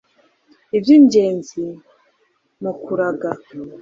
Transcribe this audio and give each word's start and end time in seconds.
ibyingenzi 0.77 1.63
mu 2.61 2.71
kuraga 2.83 3.29